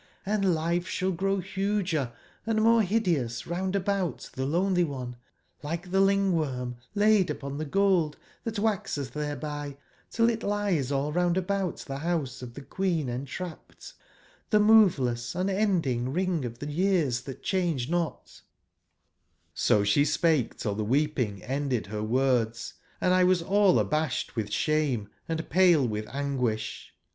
Hnd 0.25 0.51
life 0.55 0.87
shall 0.87 1.11
grow 1.11 1.37
huger 1.37 2.11
and 2.47 2.59
more 2.63 2.81
hideous 2.81 3.45
round 3.45 3.75
about 3.75 4.31
the 4.33 4.47
lonely 4.47 4.83
one, 4.83 5.15
like 5.61 5.91
the 5.91 5.99
lincf 6.01 6.31
worm 6.31 6.77
laid 6.95 7.29
upon 7.29 7.59
the 7.59 7.65
gold, 7.65 8.17
that 8.43 8.57
waxeth 8.57 9.11
thereby, 9.13 9.77
till 10.09 10.27
it 10.27 10.39
liesallroundaboutthehouseofthequeen 10.39 13.09
entrapped, 13.09 13.93
themovelessunendingringof 14.49 16.57
the 16.57 16.65
years 16.71 17.21
that 17.21 17.43
change 17.43 17.87
not'j^Soshespake 17.87 20.57
till 20.57 20.73
the 20.73 20.83
weepingendedherwords, 20.83 22.73
and 22.99 23.13
Iwas 23.13 23.47
all 23.47 23.77
abashed 23.77 24.35
with 24.35 24.51
shame 24.51 25.09
and 25.29 25.47
pale 25.47 25.87
with 25.87 26.07
an 26.07 26.39
guish. 26.39 26.87